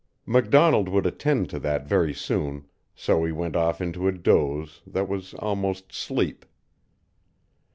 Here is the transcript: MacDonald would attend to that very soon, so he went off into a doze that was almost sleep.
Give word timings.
MacDonald 0.25 0.89
would 0.89 1.05
attend 1.05 1.51
to 1.51 1.59
that 1.59 1.85
very 1.85 2.11
soon, 2.11 2.65
so 2.95 3.23
he 3.23 3.31
went 3.31 3.55
off 3.55 3.79
into 3.81 4.07
a 4.07 4.11
doze 4.11 4.81
that 4.87 5.07
was 5.07 5.35
almost 5.35 5.93
sleep. 5.93 6.43